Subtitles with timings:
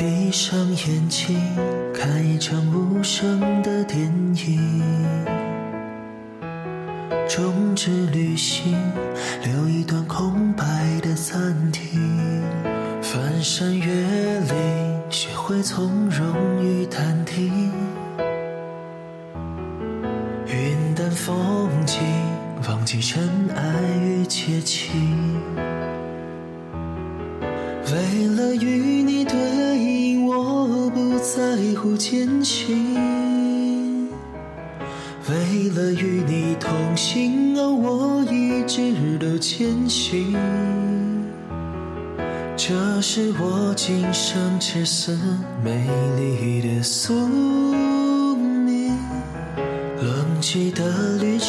[0.00, 1.38] 闭上眼睛，
[1.92, 4.82] 看一场无声的电影。
[7.28, 8.74] 终止旅行，
[9.44, 10.64] 留一段空白
[11.02, 12.42] 的暂停。
[13.02, 17.70] 翻山越岭，学会从容与淡定。
[20.46, 22.00] 云淡风轻，
[22.66, 23.62] 忘记尘埃
[24.02, 25.38] 与窃情。
[27.92, 29.09] 为了与你，
[31.10, 32.94] 不在乎艰辛；
[35.28, 40.36] 为了与你同行，哦，我一直都前行。
[42.56, 45.18] 这是我今生至死
[45.64, 45.84] 美
[46.16, 47.12] 丽的宿
[48.46, 48.96] 命，
[50.00, 51.39] 冷寂的旅。